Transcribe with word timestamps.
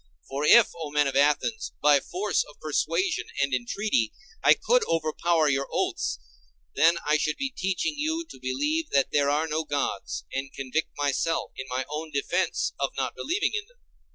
For 0.27 0.43
if, 0.45 0.71
O 0.75 0.89
men 0.89 1.05
of 1.07 1.15
Athens, 1.15 1.73
by 1.79 1.99
force 1.99 2.43
of 2.43 2.59
persuasion 2.59 3.25
and 3.39 3.53
entreaty, 3.53 4.11
I 4.43 4.55
could 4.55 4.83
overpower 4.87 5.47
your 5.47 5.67
oaths, 5.71 6.17
then 6.73 6.97
I 7.05 7.17
should 7.17 7.37
be 7.37 7.51
teaching 7.55 7.93
you 7.95 8.25
to 8.31 8.39
believe 8.39 8.89
that 8.89 9.11
there 9.11 9.29
are 9.29 9.47
no 9.47 9.63
gods, 9.63 10.25
and 10.33 10.51
convict 10.51 10.89
myself, 10.97 11.51
in 11.55 11.67
my 11.69 11.85
own 11.87 12.09
defence, 12.09 12.73
of 12.79 12.89
not 12.97 13.13
believing 13.15 13.51
in 13.53 13.67
them. 13.67 13.77